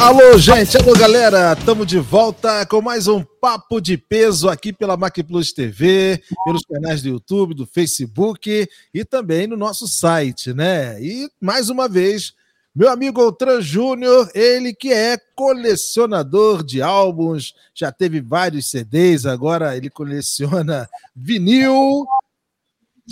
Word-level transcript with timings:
Alô, 0.00 0.38
gente, 0.38 0.78
alô, 0.78 0.94
galera, 0.94 1.52
estamos 1.52 1.86
de 1.86 1.98
volta 1.98 2.64
com 2.64 2.80
mais 2.80 3.06
um 3.06 3.22
Papo 3.22 3.82
de 3.82 3.98
Peso 3.98 4.48
aqui 4.48 4.72
pela 4.72 4.96
Mac 4.96 5.14
Plus 5.28 5.52
TV, 5.52 6.22
pelos 6.42 6.62
canais 6.62 7.02
do 7.02 7.10
YouTube, 7.10 7.52
do 7.52 7.66
Facebook 7.66 8.66
e 8.94 9.04
também 9.04 9.46
no 9.46 9.58
nosso 9.58 9.86
site, 9.86 10.54
né? 10.54 10.98
E 11.02 11.28
mais 11.38 11.68
uma 11.68 11.86
vez, 11.86 12.32
meu 12.74 12.88
amigo 12.88 13.20
Outran 13.20 13.60
Júnior, 13.60 14.30
ele 14.34 14.72
que 14.72 14.90
é 14.90 15.18
colecionador 15.36 16.64
de 16.64 16.80
álbuns, 16.80 17.52
já 17.74 17.92
teve 17.92 18.22
vários 18.22 18.70
CDs, 18.70 19.26
agora 19.26 19.76
ele 19.76 19.90
coleciona 19.90 20.88
vinil, 21.14 22.06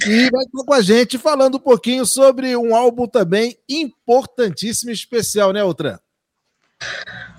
e 0.06 0.30
vai 0.30 0.42
estar 0.42 0.64
com 0.64 0.72
a 0.72 0.80
gente 0.80 1.18
falando 1.18 1.56
um 1.56 1.60
pouquinho 1.60 2.06
sobre 2.06 2.56
um 2.56 2.74
álbum 2.74 3.06
também 3.06 3.58
importantíssimo 3.68 4.90
e 4.90 4.94
especial, 4.94 5.52
né, 5.52 5.62
Outran? 5.62 5.98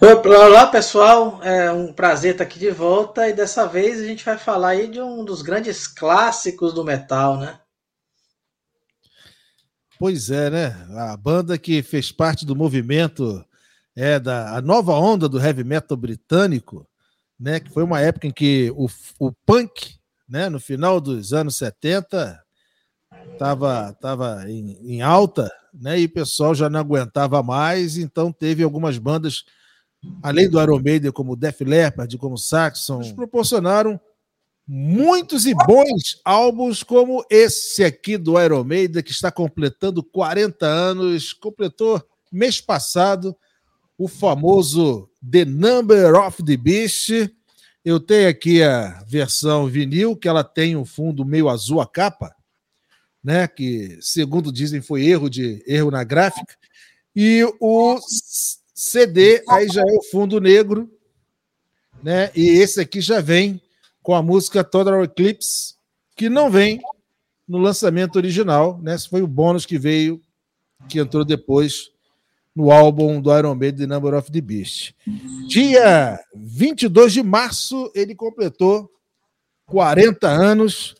Olá 0.01 0.67
pessoal, 0.67 1.43
é 1.43 1.69
um 1.71 1.91
prazer 1.91 2.31
estar 2.31 2.45
aqui 2.45 2.57
de 2.57 2.71
volta 2.71 3.27
e 3.27 3.33
dessa 3.33 3.65
vez 3.65 3.99
a 3.99 4.05
gente 4.05 4.23
vai 4.23 4.37
falar 4.37 4.69
aí 4.69 4.87
de 4.87 5.01
um 5.01 5.25
dos 5.25 5.41
grandes 5.41 5.87
clássicos 5.87 6.73
do 6.73 6.85
metal, 6.85 7.37
né? 7.37 7.59
Pois 9.99 10.31
é, 10.31 10.49
né? 10.49 10.87
A 10.97 11.17
banda 11.17 11.57
que 11.57 11.83
fez 11.83 12.13
parte 12.13 12.45
do 12.45 12.55
movimento 12.55 13.45
é 13.93 14.17
da 14.17 14.55
a 14.55 14.61
nova 14.61 14.93
onda 14.93 15.27
do 15.27 15.37
heavy 15.37 15.65
metal 15.65 15.97
britânico, 15.97 16.87
né? 17.37 17.59
Que 17.59 17.69
foi 17.69 17.83
uma 17.83 17.99
época 17.99 18.25
em 18.25 18.31
que 18.31 18.71
o, 18.77 18.87
o 19.19 19.33
punk, 19.45 19.99
né? 20.29 20.47
No 20.47 20.61
final 20.61 21.01
dos 21.01 21.33
anos 21.33 21.57
70 21.57 22.41
estava 23.33 23.93
tava 23.99 24.49
em, 24.49 24.95
em 24.95 25.01
alta 25.01 25.51
né? 25.73 25.99
E 25.99 26.05
o 26.05 26.09
pessoal 26.09 26.53
já 26.55 26.69
não 26.69 26.79
aguentava 26.79 27.41
mais, 27.43 27.97
então 27.97 28.31
teve 28.31 28.63
algumas 28.63 28.97
bandas, 28.97 29.43
além 30.21 30.49
do 30.49 30.61
Iron 30.61 30.79
Maiden, 30.79 31.11
como 31.11 31.35
Def 31.35 31.61
Leppard, 31.61 32.17
como 32.17 32.37
Saxon, 32.37 33.13
proporcionaram 33.13 33.99
muitos 34.67 35.47
e 35.47 35.53
bons 35.53 36.21
álbuns, 36.23 36.83
como 36.83 37.25
esse 37.29 37.83
aqui 37.83 38.17
do 38.17 38.39
Iron 38.39 38.63
Maiden, 38.63 39.01
que 39.01 39.11
está 39.11 39.31
completando 39.31 40.03
40 40.03 40.65
anos, 40.65 41.33
completou 41.33 42.01
mês 42.31 42.61
passado 42.61 43.35
o 43.97 44.07
famoso 44.07 45.09
The 45.29 45.43
Number 45.43 46.15
of 46.15 46.43
the 46.43 46.55
Beast. 46.55 47.09
Eu 47.83 47.99
tenho 47.99 48.29
aqui 48.29 48.61
a 48.61 49.03
versão 49.07 49.65
vinil, 49.65 50.15
que 50.15 50.27
ela 50.27 50.43
tem 50.43 50.75
um 50.75 50.85
fundo 50.85 51.25
meio 51.25 51.49
azul 51.49 51.81
a 51.81 51.87
capa, 51.87 52.33
né, 53.23 53.47
que 53.47 53.97
segundo 54.01 54.51
dizem 54.51 54.81
foi 54.81 55.05
erro 55.05 55.29
de 55.29 55.63
erro 55.67 55.91
na 55.91 56.03
gráfica, 56.03 56.55
e 57.15 57.43
o 57.59 57.99
CD 58.73 59.43
aí 59.49 59.67
já 59.67 59.81
é 59.81 59.93
o 59.93 60.03
fundo 60.03 60.39
negro, 60.39 60.89
né? 62.01 62.31
E 62.35 62.47
esse 62.47 62.79
aqui 62.79 63.01
já 63.01 63.19
vem 63.19 63.61
com 64.01 64.15
a 64.15 64.21
música 64.23 64.63
Total 64.63 65.03
Eclipse, 65.03 65.75
que 66.15 66.29
não 66.29 66.49
vem 66.49 66.79
no 67.47 67.57
lançamento 67.57 68.15
original, 68.15 68.79
né? 68.81 68.95
Esse 68.95 69.09
foi 69.09 69.21
o 69.21 69.27
bônus 69.27 69.65
que 69.65 69.77
veio 69.77 70.21
que 70.87 70.99
entrou 70.99 71.25
depois 71.25 71.91
no 72.55 72.71
álbum 72.71 73.21
do 73.21 73.37
Iron 73.37 73.55
Maiden 73.55 73.87
The 73.87 73.93
Number 73.93 74.13
of 74.13 74.31
the 74.31 74.41
Beast. 74.41 74.93
Dia 75.47 76.19
22 76.35 77.13
de 77.13 77.23
março 77.23 77.91
ele 77.93 78.15
completou 78.15 78.89
40 79.65 80.27
anos. 80.27 80.95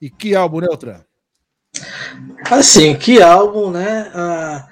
E 0.00 0.08
que 0.08 0.34
álbum, 0.34 0.60
né, 0.60 0.66
Neutran? 0.68 1.04
Assim, 2.50 2.96
que 2.96 3.22
álbum, 3.22 3.70
né? 3.70 4.10
A, 4.14 4.68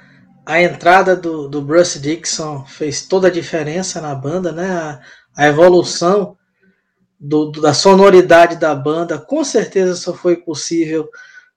a 0.46 0.62
entrada 0.62 1.16
do, 1.16 1.48
do 1.48 1.60
Bruce 1.60 1.98
Dixon 1.98 2.64
fez 2.64 3.02
toda 3.06 3.28
a 3.28 3.32
diferença 3.32 4.00
na 4.00 4.14
banda, 4.14 4.52
né? 4.52 4.70
A, 4.70 5.00
a 5.36 5.48
evolução 5.48 6.36
do, 7.18 7.50
da 7.50 7.74
sonoridade 7.74 8.56
da 8.56 8.74
banda 8.74 9.18
com 9.18 9.42
certeza 9.42 9.96
só 9.96 10.14
foi 10.14 10.36
possível 10.36 11.08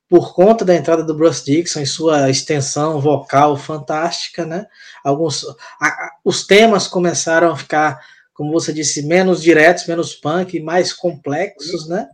por 0.10 0.34
conta 0.34 0.66
da 0.66 0.76
entrada 0.76 1.04
do 1.04 1.14
Bruce 1.14 1.46
Dixon 1.46 1.82
e 1.82 1.86
sua 1.86 2.30
extensão 2.30 3.00
vocal 3.00 3.56
fantástica, 3.56 4.46
né? 4.46 4.66
Alguns 5.04 5.46
a, 5.80 6.12
os 6.26 6.46
temas 6.48 6.88
começaram 6.88 7.52
a 7.52 7.56
ficar, 7.56 8.00
como 8.34 8.52
você 8.52 8.74
disse, 8.74 9.06
menos 9.06 9.42
diretos, 9.42 9.86
menos 9.86 10.16
punk, 10.16 10.60
mais 10.60 10.92
complexos, 10.92 11.88
né? 11.88 12.08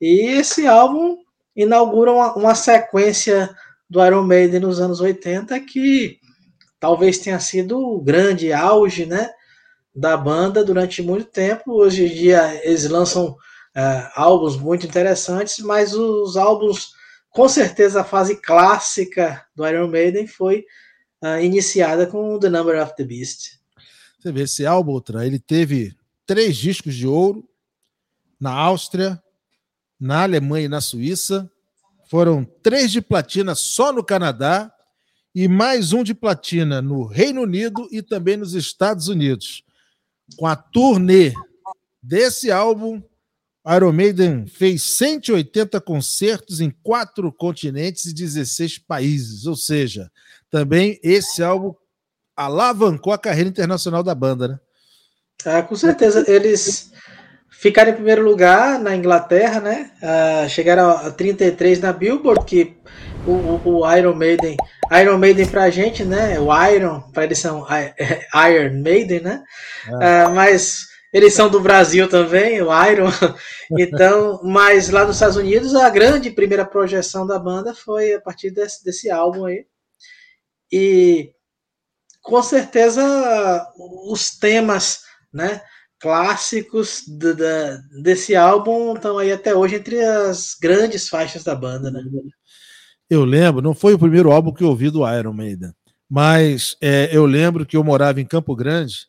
E 0.00 0.38
esse 0.38 0.66
álbum 0.66 1.18
inaugura 1.54 2.12
uma, 2.12 2.34
uma 2.34 2.54
sequência 2.54 3.54
do 3.88 4.04
Iron 4.04 4.24
Maiden 4.24 4.60
nos 4.60 4.80
anos 4.80 5.00
80 5.00 5.58
que 5.60 6.18
talvez 6.80 7.18
tenha 7.18 7.38
sido 7.40 7.78
o 7.78 8.00
grande 8.00 8.52
auge 8.52 9.06
né, 9.06 9.30
da 9.94 10.16
banda 10.16 10.64
durante 10.64 11.02
muito 11.02 11.26
tempo. 11.26 11.72
Hoje 11.72 12.06
em 12.06 12.14
dia 12.14 12.60
eles 12.64 12.88
lançam 12.88 13.28
uh, 13.28 14.10
álbuns 14.14 14.56
muito 14.56 14.86
interessantes, 14.86 15.58
mas 15.58 15.94
os 15.94 16.36
álbuns, 16.36 16.92
com 17.30 17.48
certeza, 17.48 18.00
a 18.00 18.04
fase 18.04 18.40
clássica 18.40 19.44
do 19.54 19.66
Iron 19.66 19.88
Maiden 19.88 20.26
foi 20.26 20.64
uh, 21.22 21.40
iniciada 21.40 22.06
com 22.06 22.38
The 22.38 22.48
Number 22.48 22.82
of 22.82 22.94
the 22.96 23.04
Beast. 23.04 23.60
Você 24.18 24.32
vê, 24.32 24.42
esse 24.42 24.64
álbum, 24.64 25.00
ele 25.22 25.38
teve 25.38 25.94
três 26.26 26.56
discos 26.56 26.94
de 26.94 27.06
ouro 27.06 27.46
na 28.40 28.52
Áustria, 28.52 29.22
na 30.04 30.22
Alemanha 30.24 30.66
e 30.66 30.68
na 30.68 30.82
Suíça. 30.82 31.50
Foram 32.10 32.44
três 32.44 32.92
de 32.92 33.00
platina 33.00 33.54
só 33.54 33.90
no 33.90 34.04
Canadá 34.04 34.70
e 35.34 35.48
mais 35.48 35.94
um 35.94 36.04
de 36.04 36.12
platina 36.12 36.82
no 36.82 37.06
Reino 37.06 37.40
Unido 37.40 37.88
e 37.90 38.02
também 38.02 38.36
nos 38.36 38.52
Estados 38.52 39.08
Unidos. 39.08 39.64
Com 40.36 40.46
a 40.46 40.54
turnê 40.54 41.32
desse 42.02 42.50
álbum, 42.50 43.02
Iron 43.74 43.92
Maiden 43.92 44.46
fez 44.46 44.82
180 44.82 45.80
concertos 45.80 46.60
em 46.60 46.68
quatro 46.82 47.32
continentes 47.32 48.04
e 48.04 48.12
16 48.12 48.80
países. 48.80 49.46
Ou 49.46 49.56
seja, 49.56 50.12
também 50.50 51.00
esse 51.02 51.42
álbum 51.42 51.74
alavancou 52.36 53.10
a 53.10 53.18
carreira 53.18 53.48
internacional 53.48 54.02
da 54.02 54.14
banda, 54.14 54.48
né? 54.48 54.60
Ah, 55.46 55.62
com 55.62 55.74
certeza. 55.74 56.30
Eles 56.30 56.92
Ficaram 57.58 57.90
em 57.90 57.94
primeiro 57.94 58.22
lugar 58.22 58.78
na 58.78 58.94
Inglaterra, 58.94 59.60
né? 59.60 59.90
Uh, 60.02 60.48
chegaram 60.48 60.90
a 60.90 61.10
33 61.10 61.80
na 61.80 61.92
Billboard, 61.92 62.44
que 62.44 62.76
o, 63.26 63.60
o, 63.64 63.96
Iron 63.96 64.14
Maiden, 64.14 64.56
Iron 65.00 65.16
Maiden 65.16 65.46
pra 65.46 65.70
gente, 65.70 66.04
né? 66.04 66.38
O 66.38 66.48
Iron, 66.68 67.00
para 67.12 67.24
eles 67.24 67.38
são 67.38 67.66
Iron 68.50 68.82
Maiden, 68.82 69.20
né? 69.20 69.42
Uh, 69.88 70.34
mas 70.34 70.86
eles 71.12 71.32
são 71.32 71.48
do 71.48 71.60
Brasil 71.60 72.08
também, 72.08 72.60
o 72.60 72.68
Iron. 72.86 73.08
Então, 73.78 74.40
mas 74.44 74.90
lá 74.90 75.06
nos 75.06 75.16
Estados 75.16 75.36
Unidos, 75.36 75.74
a 75.74 75.88
grande 75.88 76.30
primeira 76.30 76.66
projeção 76.66 77.26
da 77.26 77.38
banda 77.38 77.74
foi 77.74 78.12
a 78.12 78.20
partir 78.20 78.50
desse, 78.50 78.84
desse 78.84 79.10
álbum 79.10 79.46
aí. 79.46 79.64
E 80.70 81.30
com 82.22 82.42
certeza 82.42 83.02
os 84.10 84.36
temas, 84.36 85.00
né? 85.32 85.62
Clássicos 86.00 87.04
do, 87.06 87.34
da, 87.34 87.76
desse 88.02 88.36
álbum 88.36 88.94
estão 88.94 89.18
aí 89.18 89.32
até 89.32 89.54
hoje 89.54 89.76
entre 89.76 90.02
as 90.02 90.54
grandes 90.60 91.08
faixas 91.08 91.42
da 91.44 91.54
banda, 91.54 91.90
né? 91.90 92.02
Eu 93.08 93.24
lembro, 93.24 93.62
não 93.62 93.74
foi 93.74 93.94
o 93.94 93.98
primeiro 93.98 94.30
álbum 94.30 94.52
que 94.52 94.62
eu 94.62 94.68
ouvi 94.68 94.90
do 94.90 95.06
Iron 95.08 95.32
Maiden, 95.32 95.72
mas 96.08 96.76
é, 96.80 97.08
eu 97.12 97.26
lembro 97.26 97.66
que 97.66 97.76
eu 97.76 97.84
morava 97.84 98.20
em 98.20 98.26
Campo 98.26 98.54
Grande 98.54 99.06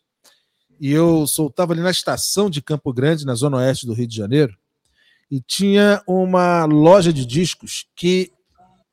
e 0.80 0.92
eu 0.92 1.26
soltava 1.26 1.74
ali 1.74 1.82
na 1.82 1.92
estação 1.92 2.50
de 2.50 2.62
Campo 2.62 2.94
Grande, 2.94 3.26
na 3.26 3.36
zona 3.36 3.58
oeste 3.58 3.86
do 3.86 3.94
Rio 3.94 4.08
de 4.08 4.16
Janeiro, 4.16 4.58
e 5.32 5.40
tinha 5.42 6.02
uma 6.08 6.66
loja 6.66 7.12
de 7.12 7.26
discos 7.26 7.88
que 7.96 8.32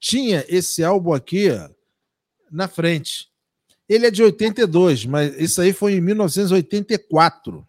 tinha 0.00 0.44
esse 0.48 0.82
álbum 0.82 1.12
aqui 1.12 1.50
ó, 1.50 1.68
na 2.50 2.68
frente. 2.68 3.28
Ele 3.88 4.06
é 4.06 4.10
de 4.10 4.22
82, 4.22 5.06
mas 5.06 5.38
isso 5.38 5.60
aí 5.60 5.72
foi 5.72 5.94
em 5.94 6.00
1984. 6.00 7.66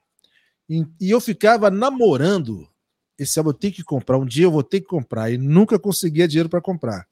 E, 0.73 0.87
e 0.99 1.11
eu 1.11 1.21
ficava 1.21 1.69
namorando 1.69 2.67
esse 3.15 3.37
álbum, 3.37 3.51
eu 3.51 3.53
tenho 3.53 3.73
que 3.73 3.83
comprar, 3.83 4.17
um 4.17 4.25
dia 4.25 4.45
eu 4.45 4.51
vou 4.51 4.63
ter 4.63 4.81
que 4.81 4.87
comprar, 4.87 5.31
e 5.31 5.37
nunca 5.37 5.77
conseguia 5.77 6.27
dinheiro 6.27 6.49
para 6.49 6.59
comprar. 6.59 7.07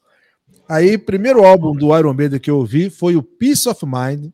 Aí, 0.67 0.97
primeiro 0.97 1.45
álbum 1.45 1.75
do 1.75 1.95
Iron 1.95 2.11
Maiden 2.11 2.39
que 2.39 2.49
eu 2.49 2.57
ouvi 2.57 2.89
foi 2.89 3.15
o 3.15 3.21
Peace 3.21 3.69
of 3.69 3.85
Mind. 3.85 4.31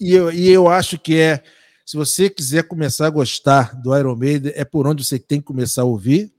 E 0.00 0.12
eu, 0.12 0.32
e 0.32 0.48
eu 0.48 0.68
acho 0.68 0.98
que 0.98 1.16
é, 1.16 1.44
se 1.86 1.96
você 1.96 2.28
quiser 2.28 2.64
começar 2.64 3.06
a 3.06 3.10
gostar 3.10 3.80
do 3.80 3.96
Iron 3.96 4.16
Maiden, 4.16 4.52
é 4.56 4.64
por 4.64 4.84
onde 4.84 5.04
você 5.04 5.18
tem 5.18 5.38
que 5.38 5.46
começar 5.46 5.82
a 5.82 5.86
ouvir. 5.86 6.32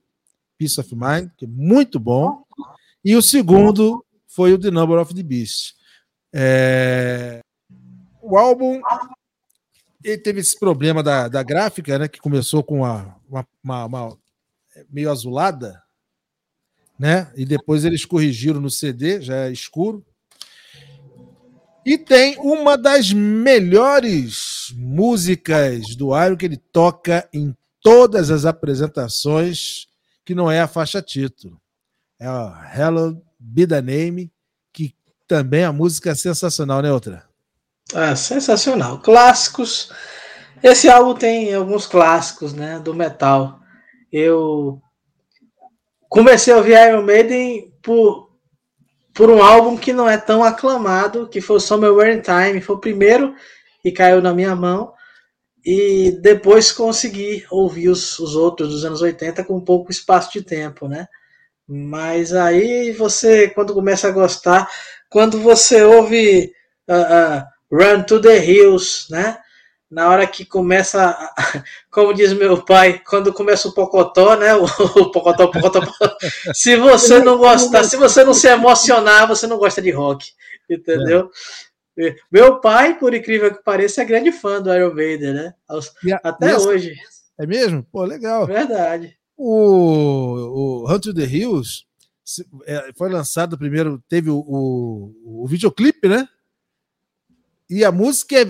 Peace 0.58 0.78
of 0.78 0.94
Mind, 0.94 1.30
que 1.38 1.46
é 1.46 1.48
muito 1.48 2.02
bom. 2.02 2.44
E 3.04 3.16
o 3.16 3.22
segundo 3.22 4.06
foi 4.28 4.52
o 4.52 4.60
The 4.60 4.72
Number 4.72 5.00
of 5.00 5.14
the 5.14 5.24
Beast. 5.24 5.76
É... 6.34 7.40
O 8.22 8.38
álbum 8.38 8.82
ele 10.04 10.18
teve 10.18 10.40
esse 10.40 10.57
problema 10.57 11.04
da, 11.04 11.28
da 11.28 11.44
gráfica, 11.44 12.00
né? 12.00 12.07
Que 12.07 12.19
começou 12.19 12.63
com 12.63 12.80
uma, 12.80 13.16
uma, 13.28 13.48
uma, 13.63 13.86
uma 13.86 14.18
meio 14.90 15.12
azulada, 15.12 15.81
né? 16.98 17.31
E 17.36 17.46
depois 17.46 17.86
eles 17.86 18.06
corrigiram 18.06 18.62
no 18.62 18.69
CD, 18.69 19.22
já 19.22 19.48
é 19.48 19.51
escuro. 19.51 20.06
E 21.86 21.98
tem 21.98 22.38
uma 22.40 22.78
das 22.78 23.12
melhores 23.12 24.74
músicas 24.75 25.96
do 25.96 26.10
Iron 26.24 26.38
que 26.38 26.45
ele 26.45 26.57
toca 26.57 27.28
em 27.34 27.56
todas 27.81 28.30
as 28.30 28.45
apresentações, 28.45 29.88
que 30.25 30.36
não 30.36 30.52
é 30.52 30.62
a 30.62 30.68
faixa 30.68 31.02
título. 31.02 31.60
É 32.19 32.28
a 32.28 32.72
Hello 32.75 33.22
Be 33.40 33.66
the 33.66 33.81
Name, 33.81 34.31
que 34.74 34.94
também 35.28 35.63
a 35.63 35.72
música 35.72 36.12
é 36.12 36.16
sensacional, 36.16 36.81
né, 36.81 36.92
outra? 36.92 37.29
Ah, 37.94 38.16
sensacional. 38.16 39.00
Clássicos. 39.00 39.92
Esse 40.62 40.90
álbum 40.90 41.16
tem 41.16 41.54
alguns 41.54 41.88
clássicos, 41.88 42.54
né, 42.54 42.80
do 42.80 42.94
metal. 42.94 43.60
Eu 44.12 44.82
comecei 46.10 46.54
a 46.54 46.58
ouvir 46.58 46.74
Iron 46.74 47.04
Maiden 47.04 47.74
por, 47.82 48.30
por 49.14 49.30
um 49.30 49.42
álbum 49.42 49.78
que 49.78 49.94
não 49.94 50.10
é 50.10 50.18
tão 50.18 50.44
aclamado, 50.44 51.28
que 51.30 51.42
foi 51.42 51.58
o 51.58 51.60
Somewhere 51.60 52.14
in 52.14 52.22
Time, 52.22 52.62
foi 52.62 52.76
o 52.76 52.80
primeiro 52.80 53.34
e 53.84 53.92
caiu 53.92 54.22
na 54.22 54.34
minha 54.34 54.56
mão. 54.56 54.94
E 55.66 56.12
depois 56.22 56.72
consegui 56.72 57.46
ouvir 57.50 57.90
os, 57.90 58.18
os 58.20 58.36
outros 58.36 58.70
dos 58.70 58.86
anos 58.86 59.02
80 59.02 59.44
com 59.44 59.60
pouco 59.60 59.92
espaço 59.92 60.32
de 60.32 60.42
tempo, 60.42 60.88
né? 60.88 61.08
Mas 61.68 62.34
aí 62.34 62.92
você, 62.92 63.50
quando 63.50 63.74
começa 63.74 64.08
a 64.08 64.12
gostar, 64.12 64.70
quando 65.10 65.40
você 65.40 65.84
ouve 65.84 66.52
uh, 66.90 67.42
uh, 67.42 67.46
Run 67.71 68.04
to 68.04 68.19
the 68.19 68.38
Hills, 68.44 69.07
né? 69.10 69.38
na 69.89 70.07
hora 70.10 70.27
que 70.27 70.45
começa, 70.45 71.18
como 71.89 72.13
diz 72.13 72.31
meu 72.33 72.63
pai, 72.63 73.01
quando 73.07 73.33
começa 73.33 73.68
o 73.68 73.74
pocotó, 73.74 74.36
né? 74.36 74.54
O, 75.00 75.12
pocotó, 75.12 75.48
pocotó, 75.48 75.81
pocotó. 75.81 76.18
Se 76.54 76.75
você 76.75 77.19
não 77.19 77.38
gostar, 77.38 77.83
se 77.83 77.98
você 77.98 78.24
não 78.24 78.33
se 78.33 78.48
emocionar, 78.48 79.27
você 79.27 79.48
não 79.48 79.57
gosta 79.57 79.81
de 79.81 79.89
rock, 79.89 80.27
entendeu? 80.69 81.31
É. 81.98 82.16
Meu 82.31 82.62
pai, 82.62 82.98
por 82.98 83.13
incrível 83.13 83.54
que 83.54 83.63
pareça, 83.63 84.01
é 84.01 84.06
grande 84.06 84.31
fã 84.31 84.62
do 84.62 84.74
Iron 84.74 84.94
Maiden, 84.94 85.33
né? 85.33 85.54
Até 86.24 86.57
hoje. 86.57 86.95
É 87.38 87.45
mesmo? 87.45 87.83
Pô, 87.92 88.04
legal. 88.04 88.45
Verdade. 88.45 89.18
O, 89.36 90.86
o 90.86 91.00
to 91.00 91.13
the 91.13 91.24
Hills 91.24 91.83
é, 92.66 92.92
foi 92.95 93.10
lançado 93.10 93.57
primeiro, 93.57 94.01
teve 94.07 94.30
o, 94.30 94.38
o, 94.38 95.44
o 95.44 95.48
videoclipe, 95.48 96.07
né? 96.07 96.27
E 97.69 97.86
a 97.86 97.92
música 97.92 98.36
é, 98.36 98.45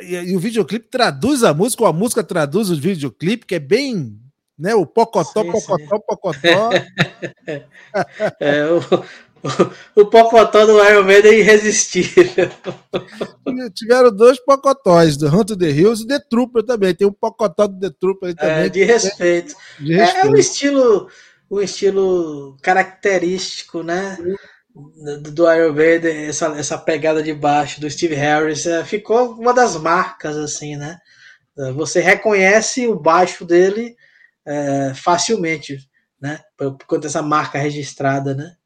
e, 0.00 0.14
e, 0.30 0.36
o 0.36 0.40
videoclipe 0.40 0.88
traduz 0.88 1.44
a 1.44 1.52
música, 1.52 1.82
ou 1.82 1.88
a 1.88 1.92
música 1.92 2.24
traduz 2.24 2.70
o 2.70 2.76
videoclipe, 2.76 3.44
que 3.44 3.56
é 3.56 3.58
bem, 3.58 4.18
né, 4.58 4.74
o 4.74 4.86
pocotó, 4.86 5.42
sim, 5.42 5.52
pocotó, 5.52 5.96
sim. 5.96 6.02
pocotó. 6.06 6.70
é, 8.40 8.64
o, 8.64 8.78
o, 9.96 10.00
o, 10.00 10.06
pocotó 10.06 10.64
do 10.64 10.82
Iron 10.82 11.04
Maiden 11.04 11.32
é 11.32 11.38
irresistível. 11.40 12.50
Tiveram 13.74 14.10
dois 14.10 14.40
pocotóis, 14.40 15.18
do 15.18 15.28
Hunter 15.28 15.58
the 15.58 15.68
Hills 15.68 16.02
e 16.02 16.06
The 16.06 16.20
Trooper 16.30 16.62
também. 16.62 16.94
Tem 16.94 17.06
um 17.06 17.12
pocotó 17.12 17.66
do 17.66 17.78
The 17.78 17.94
Trooper 18.00 18.30
aí 18.30 18.34
também. 18.34 18.64
É, 18.64 18.68
de 18.70 18.82
respeito. 18.82 19.54
De 19.78 19.92
respeito. 19.92 20.26
É, 20.26 20.26
é 20.26 20.30
um 20.30 20.36
estilo, 20.36 21.08
um 21.50 21.60
estilo 21.60 22.56
característico, 22.62 23.82
né? 23.82 24.16
Do 24.74 25.52
Iron 25.52 25.72
Maiden, 25.72 26.26
essa, 26.26 26.46
essa 26.58 26.76
pegada 26.76 27.22
de 27.22 27.32
baixo 27.32 27.80
do 27.80 27.88
Steve 27.88 28.16
Harris, 28.16 28.66
é, 28.66 28.84
ficou 28.84 29.34
uma 29.34 29.54
das 29.54 29.76
marcas, 29.76 30.36
assim, 30.36 30.76
né? 30.76 30.98
É, 31.56 31.70
você 31.70 32.00
reconhece 32.00 32.88
o 32.88 32.98
baixo 32.98 33.44
dele 33.44 33.94
é, 34.44 34.92
facilmente, 34.94 35.78
né? 36.20 36.40
Por, 36.56 36.76
por 36.76 36.86
conta 36.86 37.02
dessa 37.02 37.22
marca 37.22 37.56
registrada, 37.56 38.34
né? 38.34 38.56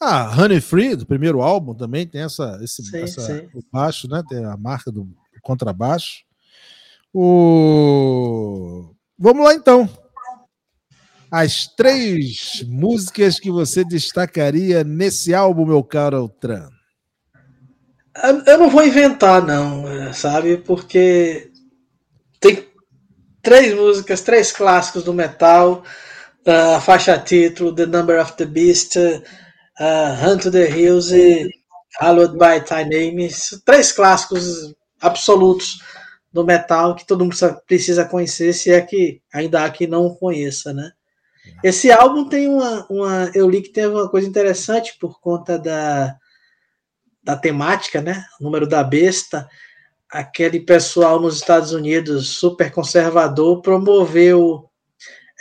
Ah, 0.00 0.32
Honey 0.38 0.60
Free, 0.60 0.94
do 0.94 1.04
primeiro 1.04 1.42
álbum, 1.42 1.74
também 1.74 2.06
tem 2.06 2.22
essa, 2.22 2.60
esse 2.62 2.82
sim, 2.84 3.02
essa, 3.02 3.20
sim. 3.20 3.48
o 3.52 3.62
baixo, 3.72 4.08
né? 4.08 4.22
Tem 4.28 4.44
a 4.44 4.56
marca 4.56 4.92
do 4.92 5.08
contrabaixo. 5.42 6.24
O... 7.12 8.94
Vamos 9.18 9.44
lá 9.44 9.54
então 9.54 9.88
as 11.30 11.66
três 11.66 12.64
músicas 12.66 13.38
que 13.38 13.50
você 13.50 13.84
destacaria 13.84 14.82
nesse 14.82 15.32
álbum, 15.32 15.64
meu 15.64 15.84
caro 15.84 16.16
Altran. 16.16 16.68
Eu 18.46 18.58
não 18.58 18.68
vou 18.68 18.84
inventar, 18.84 19.40
não, 19.46 20.12
sabe? 20.12 20.56
Porque 20.58 21.50
tem 22.40 22.68
três 23.40 23.74
músicas, 23.74 24.20
três 24.20 24.50
clássicos 24.50 25.04
do 25.04 25.14
metal, 25.14 25.84
uh, 26.46 26.76
a 26.76 26.80
faixa 26.80 27.16
título, 27.18 27.74
The 27.74 27.86
Number 27.86 28.20
of 28.20 28.32
the 28.36 28.44
Beast, 28.44 28.96
uh, 28.96 29.22
Hunt 30.26 30.42
to 30.42 30.50
the 30.50 30.68
Hills 30.68 31.14
e 31.14 31.48
Hallowed 32.00 32.34
by 32.34 32.60
Thy 32.64 32.84
Name. 32.84 33.28
Três 33.64 33.92
clássicos 33.92 34.74
absolutos 35.00 35.78
do 36.32 36.44
metal 36.44 36.94
que 36.94 37.06
todo 37.06 37.24
mundo 37.24 37.36
precisa 37.66 38.04
conhecer, 38.04 38.52
se 38.52 38.70
é 38.72 38.80
que 38.80 39.20
ainda 39.32 39.64
há 39.64 39.70
quem 39.70 39.86
não 39.86 40.14
conheça, 40.14 40.72
né? 40.72 40.90
Esse 41.62 41.90
álbum 41.90 42.28
tem 42.28 42.48
uma, 42.48 42.86
uma. 42.88 43.30
Eu 43.34 43.48
li 43.48 43.62
que 43.62 43.70
teve 43.70 43.94
uma 43.94 44.08
coisa 44.08 44.26
interessante 44.26 44.96
por 44.98 45.20
conta 45.20 45.58
da, 45.58 46.16
da 47.22 47.36
temática, 47.36 48.00
né? 48.00 48.24
O 48.40 48.44
número 48.44 48.66
da 48.66 48.82
besta. 48.82 49.48
Aquele 50.10 50.60
pessoal 50.60 51.20
nos 51.20 51.36
Estados 51.36 51.72
Unidos 51.72 52.30
super 52.30 52.70
conservador 52.72 53.62
promoveu 53.62 54.68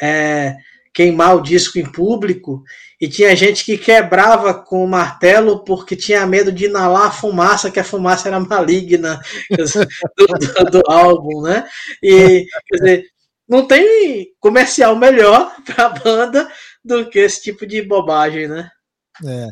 é, 0.01 0.56
queimar 0.94 1.35
o 1.35 1.41
disco 1.41 1.79
em 1.79 1.89
público 1.89 2.63
e 3.00 3.07
tinha 3.07 3.35
gente 3.35 3.63
que 3.63 3.77
quebrava 3.77 4.53
com 4.53 4.83
o 4.83 4.88
martelo 4.88 5.63
porque 5.63 5.95
tinha 5.95 6.25
medo 6.25 6.51
de 6.51 6.65
inalar 6.65 7.07
a 7.07 7.11
fumaça, 7.11 7.71
que 7.71 7.79
a 7.79 7.83
fumaça 7.83 8.27
era 8.27 8.39
maligna 8.39 9.19
do, 9.49 10.28
do, 10.28 10.71
do 10.71 10.92
álbum, 10.92 11.42
né? 11.42 11.68
E, 12.04 12.45
quer 12.68 12.78
dizer, 12.78 13.06
não 13.49 13.65
tem 13.65 14.31
comercial 14.39 14.95
melhor 14.95 15.51
para 15.65 15.87
a 15.87 15.89
banda 15.89 16.51
do 16.85 17.09
que 17.09 17.18
esse 17.18 17.41
tipo 17.41 17.65
de 17.65 17.81
bobagem, 17.81 18.47
né? 18.47 18.69
É. 19.25 19.49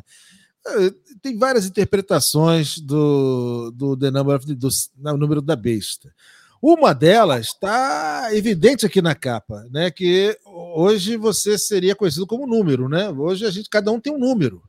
é. 0.67 0.91
Tem 1.21 1.35
várias 1.37 1.65
interpretações 1.65 2.77
do, 2.77 3.71
do 3.71 3.97
The 3.97 4.11
Number 4.11 4.35
of 4.35 4.45
do, 4.45 4.55
do 4.55 5.17
número 5.17 5.41
da 5.41 5.55
besta. 5.55 6.13
Uma 6.61 6.93
delas 6.93 7.47
está 7.47 8.29
evidente 8.33 8.85
aqui 8.85 9.01
na 9.01 9.13
capa, 9.13 9.67
né? 9.71 9.91
Que 9.91 10.37
hoje 10.45 11.17
você 11.17 11.57
seria 11.57 11.95
conhecido 11.95 12.25
como 12.25 12.47
número, 12.47 12.87
né? 12.87 13.09
Hoje 13.09 13.45
a 13.45 13.51
gente, 13.51 13.69
cada 13.69 13.91
um 13.91 13.99
tem 13.99 14.13
um 14.13 14.17
número. 14.19 14.61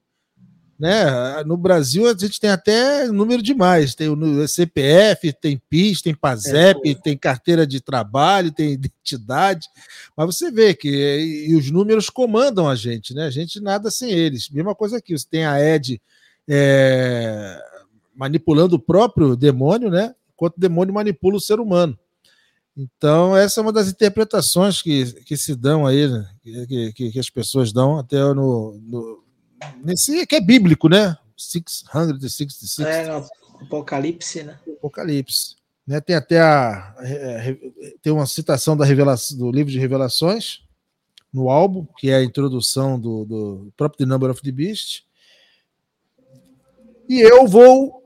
Né? 0.79 1.43
No 1.45 1.57
Brasil 1.57 2.09
a 2.09 2.17
gente 2.17 2.39
tem 2.39 2.51
até 2.51 3.09
número 3.09 3.43
demais, 3.43 3.97
tem 3.97 4.09
o 4.09 4.47
CPF, 4.47 5.33
tem 5.33 5.61
PIS, 5.69 6.03
tem 6.03 6.15
PASEP, 6.15 6.91
é, 6.91 6.95
tem 6.95 7.19
carteira 7.19 7.67
de 7.67 7.81
trabalho, 7.81 8.53
tem 8.53 8.75
identidade, 8.75 9.67
mas 10.17 10.27
você 10.27 10.53
vê 10.53 10.75
que 10.75 10.89
e 11.49 11.57
os 11.57 11.69
números 11.69 12.09
comandam 12.09 12.69
a 12.69 12.77
gente, 12.77 13.13
né? 13.13 13.25
A 13.25 13.31
gente 13.31 13.61
nada 13.61 13.91
sem 13.91 14.11
eles. 14.11 14.49
Mesma 14.51 14.75
coisa 14.75 14.99
aqui, 14.99 15.19
você 15.19 15.27
tem 15.29 15.45
a 15.45 15.61
Ed 15.61 16.01
é, 16.47 17.61
manipulando 18.15 18.77
o 18.77 18.81
próprio 18.81 19.35
demônio, 19.35 19.91
né? 19.91 20.15
Enquanto 20.33 20.59
o 20.59 20.61
demônio 20.61 20.95
manipula 20.95 21.37
o 21.37 21.41
ser 21.41 21.59
humano. 21.59 21.99
Então, 22.77 23.37
essa 23.37 23.61
é 23.61 23.63
uma 23.63 23.73
das 23.73 23.89
interpretações 23.89 24.81
que, 24.81 25.13
que 25.25 25.37
se 25.37 25.57
dão 25.57 25.85
aí, 25.85 26.07
né? 26.07 26.29
que, 26.45 26.93
que, 26.93 27.11
que, 27.11 27.19
as 27.19 27.29
pessoas 27.29 27.73
dão 27.73 27.99
até 27.99 28.21
no, 28.33 28.81
no 28.81 29.28
nesse 29.83 30.27
que 30.27 30.37
é 30.37 30.41
bíblico, 30.41 30.89
né? 30.89 31.17
666. 31.37 32.87
É, 32.87 33.11
Apocalipse, 33.61 34.43
né? 34.43 34.59
Apocalipse. 34.77 35.57
Né? 35.87 36.01
Tem 36.01 36.17
até 36.17 36.41
a, 36.41 36.95
tem 38.03 38.13
uma 38.13 38.27
citação 38.27 38.77
da 38.77 38.85
revelação, 38.85 39.39
do 39.39 39.51
livro 39.51 39.73
de 39.73 39.79
Revelações 39.79 40.63
no 41.33 41.49
álbum, 41.49 41.87
que 41.99 42.11
é 42.11 42.17
a 42.17 42.25
introdução 42.25 42.99
do, 42.99 43.25
do 43.25 43.73
próprio 43.77 43.99
The 43.99 44.07
Number 44.07 44.31
of 44.31 44.43
the 44.43 44.51
Beast. 44.51 45.05
E 47.09 47.21
eu 47.21 47.47
vou 47.47 48.03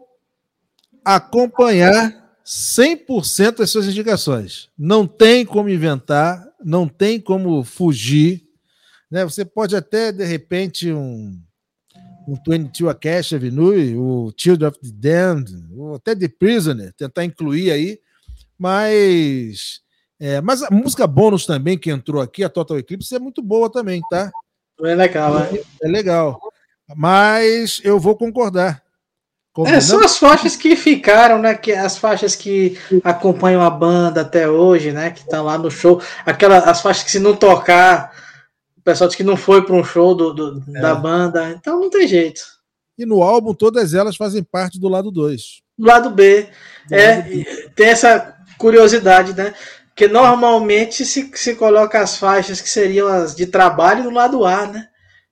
acompanhar 1.04 2.36
100% 2.44 3.60
as 3.60 3.70
suas 3.70 3.86
indicações. 3.86 4.68
Não 4.78 5.06
tem 5.06 5.44
como 5.44 5.68
inventar, 5.68 6.46
não 6.64 6.86
tem 6.86 7.20
como 7.20 7.64
fugir 7.64 8.48
né? 9.12 9.24
Você 9.24 9.44
pode 9.44 9.76
até, 9.76 10.10
de 10.10 10.24
repente, 10.24 10.90
um, 10.90 11.38
um 12.26 12.34
22 12.48 12.90
A 12.90 12.94
Cash 12.94 13.34
Avenue, 13.34 13.94
o 13.94 14.32
Children 14.34 14.70
of 14.70 14.78
the 14.80 14.88
Damned, 14.90 15.52
até 15.94 16.16
The 16.16 16.28
Prisoner, 16.28 16.94
tentar 16.94 17.22
incluir 17.22 17.70
aí, 17.70 18.00
mas 18.58 19.82
é, 20.18 20.40
mas 20.40 20.62
a 20.62 20.70
música 20.70 21.06
bônus 21.06 21.44
também 21.44 21.76
que 21.76 21.90
entrou 21.90 22.22
aqui, 22.22 22.42
a 22.42 22.48
Total 22.48 22.78
Eclipse, 22.78 23.14
é 23.14 23.18
muito 23.18 23.42
boa 23.42 23.70
também, 23.70 24.00
tá? 24.08 24.32
É 24.82 24.94
legal, 24.94 25.38
é. 25.38 25.60
É 25.82 25.88
legal. 25.88 26.40
Mas 26.96 27.82
eu 27.84 28.00
vou 28.00 28.16
concordar. 28.16 28.82
É, 29.66 29.80
são 29.80 30.02
as 30.02 30.16
faixas 30.16 30.56
que 30.56 30.74
ficaram, 30.74 31.38
né? 31.38 31.54
Que, 31.54 31.72
as 31.72 31.98
faixas 31.98 32.34
que 32.34 32.78
acompanham 33.04 33.60
a 33.60 33.68
banda 33.68 34.22
até 34.22 34.48
hoje, 34.48 34.92
né? 34.92 35.10
Que 35.10 35.20
estão 35.20 35.44
lá 35.44 35.58
no 35.58 35.70
show. 35.70 36.00
Aquela, 36.24 36.58
as 36.58 36.80
faixas 36.80 37.04
que 37.04 37.10
se 37.10 37.18
não 37.18 37.36
tocar, 37.36 38.21
o 38.82 38.84
pessoal 38.84 39.06
diz 39.06 39.16
que 39.16 39.22
não 39.22 39.36
foi 39.36 39.64
para 39.64 39.76
um 39.76 39.84
show 39.84 40.12
do, 40.12 40.34
do 40.34 40.64
é. 40.76 40.80
da 40.80 40.92
banda. 40.92 41.50
Então 41.50 41.78
não 41.78 41.88
tem 41.88 42.06
jeito. 42.06 42.42
E 42.98 43.06
no 43.06 43.22
álbum, 43.22 43.54
todas 43.54 43.94
elas 43.94 44.16
fazem 44.16 44.42
parte 44.42 44.78
do 44.78 44.88
lado 44.88 45.10
2. 45.12 45.62
Do 45.78 45.86
lado 45.86 46.10
B. 46.10 46.48
Do 46.88 46.94
é, 46.94 47.16
lado 47.16 47.28
B. 47.28 47.70
tem 47.76 47.86
essa 47.86 48.36
curiosidade, 48.58 49.34
né? 49.34 49.54
Que 49.94 50.08
normalmente 50.08 51.04
se, 51.04 51.30
se 51.32 51.54
coloca 51.54 52.00
as 52.00 52.16
faixas 52.16 52.60
que 52.60 52.68
seriam 52.68 53.06
as 53.06 53.36
de 53.36 53.46
trabalho 53.46 54.02
do 54.02 54.10
lado 54.10 54.44
A, 54.44 54.66
né? 54.66 54.88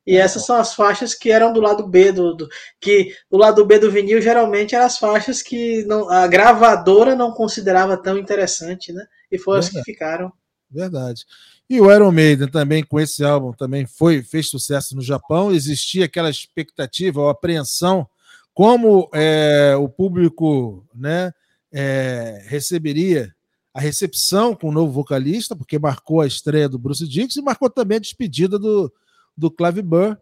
E 0.07 0.17
essas 0.17 0.47
são 0.47 0.57
as 0.57 0.73
faixas 0.73 1.13
que 1.13 1.31
eram 1.31 1.53
do 1.53 1.61
lado 1.61 1.87
B 1.89 2.13
do, 2.13 2.35
do 2.35 2.49
que 2.81 3.13
o 3.29 3.37
lado 3.37 3.65
B 3.65 3.81
do 3.81 3.91
vinil 3.91 4.23
geralmente 4.23 4.77
eram 4.77 4.87
as 4.87 4.97
faixas 4.97 5.43
que 5.43 5.85
não, 5.87 6.09
a 6.09 6.29
gravadora 6.29 7.17
não 7.17 7.33
considerava 7.33 7.97
tão 7.97 8.17
interessante, 8.17 8.93
né? 8.93 9.05
E 9.31 9.39
foram 9.39 9.61
Verdade. 9.61 9.79
as 9.79 9.85
que 9.85 9.93
ficaram. 9.93 10.33
Verdade. 10.71 11.27
E 11.69 11.81
o 11.81 11.93
Iron 11.93 12.13
Maiden 12.13 12.49
também 12.49 12.85
com 12.85 13.01
esse 13.01 13.25
álbum 13.25 13.53
também 13.53 13.87
foi 13.87 14.23
fez 14.23 14.49
sucesso 14.49 14.95
no 14.95 15.03
Japão. 15.03 15.53
Existia 15.53 16.05
aquela 16.05 16.31
expectativa 16.31 17.21
ou 17.21 17.29
apreensão 17.29 18.09
como 18.55 19.09
é, 19.15 19.75
o 19.77 19.89
público, 19.89 20.87
né, 20.95 21.33
é, 21.73 22.45
receberia 22.47 23.35
a 23.73 23.81
recepção 23.81 24.55
com 24.55 24.69
o 24.69 24.73
novo 24.73 24.93
vocalista, 24.93 25.55
porque 25.55 25.79
marcou 25.79 26.21
a 26.21 26.27
estreia 26.27 26.69
do 26.69 26.79
Bruce 26.79 27.07
Dix 27.07 27.37
e 27.37 27.43
marcou 27.43 27.71
também 27.71 27.97
a 27.97 28.01
despedida 28.01 28.59
do, 28.59 28.93
do 29.37 29.51
Clive 29.51 29.83
Burr, 29.83 30.17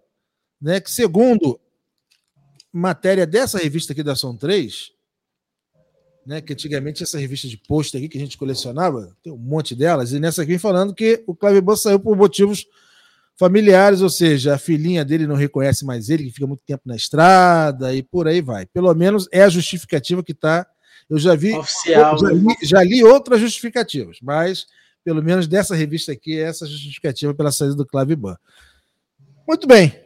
né, 0.60 0.80
que 0.80 0.90
segundo 0.90 1.58
matéria 2.72 3.26
dessa 3.26 3.58
revista 3.58 3.92
aqui 3.92 4.02
da 4.02 4.14
Som 4.14 4.36
3, 4.36 4.92
né, 6.28 6.42
que 6.42 6.52
antigamente 6.52 7.02
essa 7.02 7.18
revista 7.18 7.48
de 7.48 7.56
post 7.56 7.96
aqui 7.96 8.06
que 8.06 8.18
a 8.18 8.20
gente 8.20 8.36
colecionava, 8.36 9.16
tem 9.22 9.32
um 9.32 9.38
monte 9.38 9.74
delas, 9.74 10.12
e 10.12 10.20
nessa 10.20 10.42
aqui 10.42 10.50
vem 10.50 10.58
falando 10.58 10.94
que 10.94 11.24
o 11.26 11.32
Burr 11.62 11.74
saiu 11.74 11.98
por 11.98 12.14
motivos 12.14 12.66
familiares, 13.34 14.02
ou 14.02 14.10
seja, 14.10 14.54
a 14.54 14.58
filhinha 14.58 15.06
dele 15.06 15.26
não 15.26 15.36
reconhece 15.36 15.86
mais 15.86 16.10
ele, 16.10 16.24
que 16.24 16.32
fica 16.32 16.46
muito 16.46 16.62
tempo 16.66 16.82
na 16.84 16.94
estrada 16.94 17.94
e 17.94 18.02
por 18.02 18.28
aí 18.28 18.42
vai. 18.42 18.66
Pelo 18.66 18.92
menos 18.92 19.26
é 19.32 19.42
a 19.42 19.48
justificativa 19.48 20.22
que 20.22 20.32
está. 20.32 20.66
Eu 21.08 21.18
já 21.18 21.34
vi, 21.34 21.54
Oficial, 21.54 22.18
já, 22.18 22.28
li, 22.28 22.56
já 22.62 22.82
li 22.82 23.02
outras 23.02 23.40
justificativas, 23.40 24.18
mas 24.20 24.66
pelo 25.02 25.22
menos 25.22 25.46
dessa 25.46 25.74
revista 25.74 26.12
aqui 26.12 26.38
é 26.38 26.42
essa 26.42 26.66
justificativa 26.66 27.32
pela 27.32 27.50
saída 27.50 27.74
do 27.74 27.86
Burr. 28.18 28.36
Muito 29.48 29.66
bem. 29.66 29.98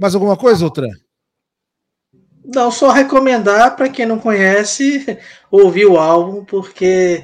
Mais 0.00 0.16
alguma 0.16 0.36
coisa, 0.36 0.64
outra? 0.64 0.88
Não, 2.50 2.70
só 2.70 2.90
recomendar 2.90 3.76
para 3.76 3.90
quem 3.90 4.06
não 4.06 4.18
conhece 4.18 5.04
ouvir 5.52 5.84
o 5.84 5.98
álbum, 5.98 6.46
porque 6.46 7.22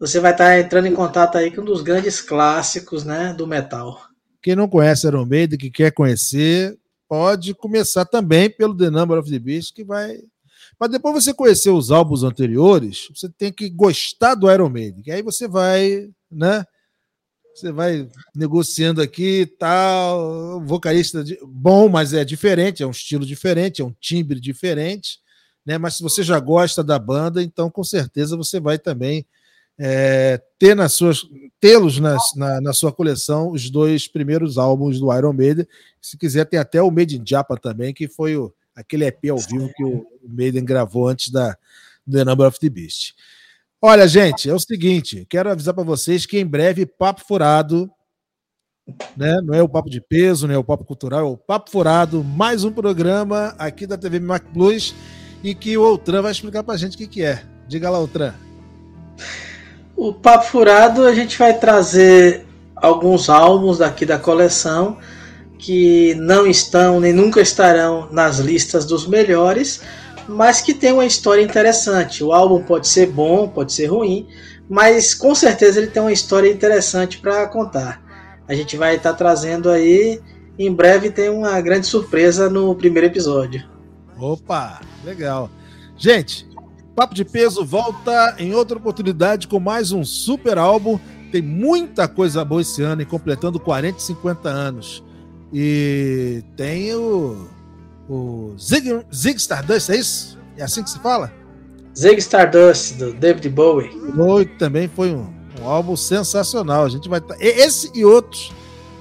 você 0.00 0.18
vai 0.18 0.32
estar 0.32 0.58
entrando 0.58 0.88
em 0.88 0.94
contato 0.94 1.38
aí 1.38 1.52
com 1.52 1.60
um 1.60 1.64
dos 1.64 1.80
grandes 1.80 2.20
clássicos 2.20 3.04
né, 3.04 3.32
do 3.32 3.46
metal. 3.46 4.02
Quem 4.42 4.56
não 4.56 4.68
conhece 4.68 5.06
Iron 5.06 5.24
Maiden, 5.24 5.56
que 5.56 5.70
quer 5.70 5.92
conhecer, 5.92 6.76
pode 7.08 7.54
começar 7.54 8.04
também 8.04 8.50
pelo 8.50 8.76
The 8.76 8.90
Number 8.90 9.16
of 9.16 9.30
the 9.30 9.38
Beast, 9.38 9.72
que 9.72 9.84
vai. 9.84 10.18
Mas 10.78 10.90
depois 10.90 11.22
você 11.22 11.32
conhecer 11.32 11.70
os 11.70 11.92
álbuns 11.92 12.24
anteriores, 12.24 13.08
você 13.14 13.28
tem 13.28 13.52
que 13.52 13.70
gostar 13.70 14.34
do 14.34 14.50
Iron 14.50 14.70
Maiden, 14.70 15.04
que 15.04 15.12
aí 15.12 15.22
você 15.22 15.46
vai, 15.46 16.10
né? 16.28 16.64
Você 17.54 17.70
vai 17.70 18.08
negociando 18.34 19.00
aqui 19.00 19.46
tal, 19.58 20.60
vocalista 20.64 21.24
bom, 21.46 21.88
mas 21.88 22.12
é 22.12 22.24
diferente, 22.24 22.82
é 22.82 22.86
um 22.86 22.90
estilo 22.90 23.24
diferente, 23.24 23.80
é 23.80 23.84
um 23.84 23.94
timbre 24.00 24.40
diferente, 24.40 25.20
né? 25.64 25.78
Mas 25.78 25.96
se 25.96 26.02
você 26.02 26.24
já 26.24 26.40
gosta 26.40 26.82
da 26.82 26.98
banda, 26.98 27.40
então 27.40 27.70
com 27.70 27.84
certeza 27.84 28.36
você 28.36 28.58
vai 28.58 28.76
também 28.76 29.24
é, 29.78 30.42
ter 30.58 30.74
nas 30.74 30.94
suas 30.94 31.22
tê-los 31.60 32.00
na, 32.00 32.18
na, 32.60 32.72
sua 32.72 32.92
coleção 32.92 33.50
os 33.50 33.70
dois 33.70 34.08
primeiros 34.08 34.58
álbuns 34.58 34.98
do 34.98 35.16
Iron 35.16 35.32
Maiden. 35.32 35.66
Se 36.00 36.18
quiser, 36.18 36.44
tem 36.46 36.58
até 36.58 36.82
o 36.82 36.90
Made 36.90 37.16
in 37.16 37.24
Japan 37.24 37.54
também, 37.56 37.94
que 37.94 38.08
foi 38.08 38.36
o, 38.36 38.52
aquele 38.74 39.04
EP 39.06 39.30
ao 39.30 39.38
vivo 39.38 39.70
que 39.74 39.84
o 39.84 40.04
Maiden 40.22 40.64
gravou 40.64 41.08
antes 41.08 41.30
da 41.30 41.56
The 42.10 42.24
Number 42.24 42.48
of 42.48 42.58
the 42.58 42.68
Beast. 42.68 43.14
Olha, 43.86 44.08
gente, 44.08 44.48
é 44.48 44.54
o 44.54 44.58
seguinte, 44.58 45.26
quero 45.28 45.50
avisar 45.50 45.74
para 45.74 45.84
vocês 45.84 46.24
que 46.24 46.38
em 46.38 46.46
breve 46.46 46.86
Papo 46.86 47.20
Furado, 47.28 47.86
né? 49.14 49.38
Não 49.42 49.52
é 49.52 49.62
o 49.62 49.68
papo 49.68 49.90
de 49.90 50.00
peso, 50.00 50.48
não 50.48 50.54
é 50.54 50.56
o 50.56 50.64
papo 50.64 50.86
cultural, 50.86 51.20
é 51.20 51.22
o 51.24 51.36
Papo 51.36 51.70
Furado, 51.70 52.24
mais 52.24 52.64
um 52.64 52.72
programa 52.72 53.54
aqui 53.58 53.86
da 53.86 53.98
TV 53.98 54.20
Mac 54.20 54.42
Plus 54.54 54.94
e 55.42 55.54
que 55.54 55.76
o 55.76 55.82
Outran 55.82 56.22
vai 56.22 56.32
explicar 56.32 56.62
para 56.62 56.72
a 56.72 56.76
gente 56.78 56.94
o 56.94 56.96
que, 56.96 57.06
que 57.06 57.22
é. 57.22 57.42
Diga 57.68 57.90
lá, 57.90 57.98
Outran. 57.98 58.32
O 59.94 60.14
Papo 60.14 60.46
Furado 60.46 61.04
a 61.04 61.14
gente 61.14 61.38
vai 61.38 61.52
trazer 61.52 62.46
alguns 62.76 63.28
álbuns 63.28 63.76
daqui 63.76 64.06
da 64.06 64.18
coleção 64.18 64.96
que 65.58 66.14
não 66.14 66.46
estão 66.46 67.00
nem 67.00 67.12
nunca 67.12 67.42
estarão 67.42 68.08
nas 68.10 68.38
listas 68.38 68.86
dos 68.86 69.06
melhores 69.06 69.82
mas 70.28 70.60
que 70.60 70.74
tem 70.74 70.92
uma 70.92 71.06
história 71.06 71.42
interessante. 71.42 72.22
O 72.22 72.32
álbum 72.32 72.62
pode 72.62 72.88
ser 72.88 73.06
bom, 73.06 73.48
pode 73.48 73.72
ser 73.72 73.86
ruim, 73.86 74.26
mas 74.68 75.14
com 75.14 75.34
certeza 75.34 75.78
ele 75.78 75.88
tem 75.88 76.02
uma 76.02 76.12
história 76.12 76.50
interessante 76.50 77.18
para 77.18 77.46
contar. 77.46 78.02
A 78.46 78.54
gente 78.54 78.76
vai 78.76 78.96
estar 78.96 79.12
tá 79.12 79.16
trazendo 79.16 79.70
aí, 79.70 80.20
em 80.58 80.72
breve 80.72 81.10
tem 81.10 81.28
uma 81.28 81.60
grande 81.60 81.86
surpresa 81.86 82.48
no 82.48 82.74
primeiro 82.74 83.06
episódio. 83.06 83.64
Opa, 84.18 84.80
legal. 85.04 85.50
Gente, 85.96 86.46
Papo 86.94 87.14
de 87.14 87.24
Peso 87.24 87.64
volta 87.64 88.36
em 88.38 88.54
outra 88.54 88.78
oportunidade 88.78 89.48
com 89.48 89.58
mais 89.58 89.90
um 89.90 90.04
super 90.04 90.58
álbum. 90.58 90.98
Tem 91.32 91.42
muita 91.42 92.06
coisa 92.06 92.44
boa 92.44 92.60
esse 92.60 92.82
ano, 92.82 93.02
e 93.02 93.04
completando 93.04 93.58
40 93.58 93.98
e 93.98 94.02
50 94.02 94.48
anos. 94.48 95.02
E 95.52 96.44
tem 96.56 96.94
o 96.94 97.48
o 98.08 98.54
Zig, 98.58 99.04
Zig 99.14 99.36
Stardust, 99.38 99.90
é 99.90 99.96
isso? 99.96 100.38
É 100.56 100.62
assim 100.64 100.82
que 100.82 100.90
se 100.90 100.98
fala? 101.00 101.32
Zig 101.96 102.18
Stardust, 102.18 102.94
do 102.94 103.14
David 103.14 103.48
Bowie. 103.48 103.90
Bowie 104.14 104.46
também 104.46 104.88
foi 104.88 105.12
um, 105.12 105.32
um 105.60 105.68
álbum 105.68 105.96
sensacional. 105.96 106.84
A 106.84 106.88
gente 106.88 107.08
vai 107.08 107.20
tá, 107.20 107.36
esse 107.38 107.90
e 107.94 108.04
outros 108.04 108.52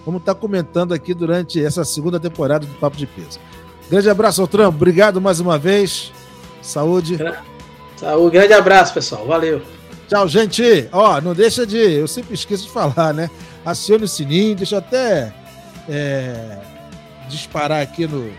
vamos 0.05 0.21
estar 0.21 0.35
tá 0.35 0.39
comentando 0.39 0.93
aqui 0.93 1.13
durante 1.13 1.63
essa 1.63 1.83
segunda 1.83 2.19
temporada 2.19 2.65
do 2.65 2.73
Papo 2.75 2.97
de 2.97 3.07
Peso. 3.07 3.39
Grande 3.89 4.09
abraço 4.09 4.41
ao 4.41 4.47
Trampo, 4.47 4.77
obrigado 4.77 5.19
mais 5.19 5.39
uma 5.39 5.57
vez. 5.57 6.11
Saúde. 6.61 7.17
Saúde, 7.97 8.37
grande 8.37 8.53
abraço, 8.53 8.93
pessoal. 8.93 9.25
Valeu. 9.25 9.61
Tchau, 10.07 10.27
gente. 10.27 10.87
Ó, 10.91 11.19
não 11.19 11.33
deixa 11.33 11.65
de. 11.65 11.77
Eu 11.77 12.07
sempre 12.07 12.33
esqueço 12.33 12.63
de 12.63 12.69
falar, 12.69 13.13
né? 13.13 13.29
Acione 13.65 14.03
o 14.03 14.07
sininho, 14.07 14.55
deixa 14.55 14.75
eu 14.75 14.79
até 14.79 15.33
é, 15.89 16.59
disparar 17.29 17.81
aqui 17.81 18.05
no, 18.05 18.29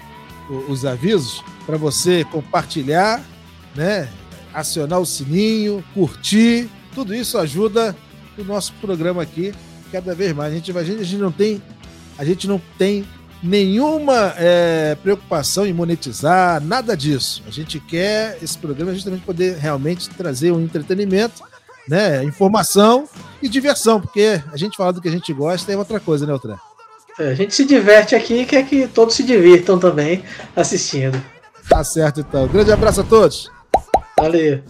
os 0.68 0.84
avisos 0.84 1.42
para 1.66 1.76
você 1.76 2.24
compartilhar, 2.24 3.22
né? 3.74 4.08
Acionar 4.52 5.00
o 5.00 5.06
sininho, 5.06 5.84
curtir, 5.92 6.68
tudo 6.94 7.14
isso 7.14 7.38
ajuda 7.38 7.96
o 8.38 8.44
nosso 8.44 8.72
programa 8.74 9.22
aqui 9.22 9.52
cada 9.90 10.14
vez 10.14 10.32
mais. 10.32 10.52
A 10.52 10.56
gente, 10.56 10.76
a 10.76 10.82
gente, 10.82 11.16
não 11.16 11.32
tem, 11.32 11.62
a 12.18 12.24
gente 12.24 12.46
não 12.46 12.60
tem 12.78 13.04
nenhuma 13.42 14.34
é, 14.36 14.96
preocupação 15.02 15.66
em 15.66 15.72
monetizar, 15.72 16.60
nada 16.60 16.96
disso. 16.96 17.42
A 17.46 17.50
gente 17.50 17.78
quer 17.80 18.38
esse 18.42 18.56
programa 18.56 18.94
justamente 18.94 19.24
poder 19.24 19.56
realmente 19.56 20.08
trazer 20.10 20.52
um 20.52 20.60
entretenimento, 20.60 21.42
né, 21.88 22.24
informação 22.24 23.08
e 23.42 23.48
diversão, 23.48 24.00
porque 24.00 24.42
a 24.50 24.56
gente 24.56 24.76
fala 24.76 24.92
do 24.92 25.02
que 25.02 25.08
a 25.08 25.12
gente 25.12 25.32
gosta 25.32 25.70
é 25.70 25.76
outra 25.76 26.00
coisa, 26.00 26.26
né, 26.26 26.32
Outra? 26.32 26.58
É, 27.18 27.28
a 27.28 27.34
gente 27.34 27.54
se 27.54 27.64
diverte 27.64 28.14
aqui 28.14 28.40
e 28.40 28.44
quer 28.44 28.64
que 28.66 28.88
todos 28.88 29.14
se 29.14 29.22
divirtam 29.22 29.78
também 29.78 30.24
assistindo. 30.56 31.22
Tá 31.68 31.82
certo, 31.84 32.20
então. 32.20 32.46
Grande 32.48 32.72
abraço 32.72 33.00
a 33.00 33.04
todos. 33.04 33.50
Valeu. 34.18 34.62